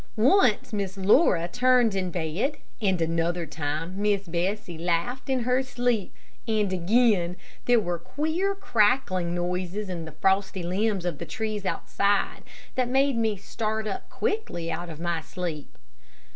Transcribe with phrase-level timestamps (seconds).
[0.17, 6.11] Once Miss Laura turned in bed, and another time Miss Bessie laughed in her sleep,
[6.47, 12.41] and again, there were queer crackling noises in the frosty limbs of the trees outside,
[12.73, 15.77] that made me start up quickly out of my sleep.